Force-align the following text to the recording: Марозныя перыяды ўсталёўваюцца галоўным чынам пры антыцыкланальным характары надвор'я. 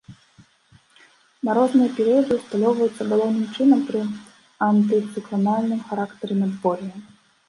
Марозныя 1.49 1.89
перыяды 1.97 2.33
ўсталёўваюцца 2.37 3.01
галоўным 3.11 3.43
чынам 3.55 3.83
пры 3.89 4.01
антыцыкланальным 4.69 5.85
характары 5.91 6.33
надвор'я. 6.41 6.95